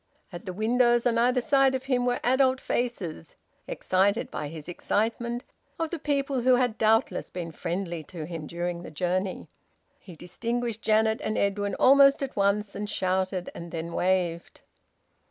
At 0.33 0.47
the 0.47 0.51
windows 0.53 1.05
on 1.05 1.19
either 1.19 1.41
side 1.41 1.75
of 1.75 1.83
him 1.83 2.07
were 2.07 2.19
adult 2.23 2.59
faces, 2.59 3.35
excited 3.67 4.31
by 4.31 4.47
his 4.47 4.67
excitement, 4.67 5.43
of 5.77 5.91
the 5.91 5.99
people 5.99 6.41
who 6.41 6.55
had 6.55 6.79
doubtless 6.79 7.29
been 7.29 7.51
friendly 7.51 8.01
to 8.05 8.25
him 8.25 8.47
during 8.47 8.81
the 8.81 8.89
journey. 8.89 9.47
He 9.99 10.15
distinguished 10.15 10.81
Janet 10.81 11.21
and 11.21 11.37
Edwin 11.37 11.75
almost 11.75 12.23
at 12.23 12.35
once, 12.35 12.73
and 12.73 12.89
shouted, 12.89 13.51
and 13.53 13.69
then 13.71 13.93
waved. 13.93 14.61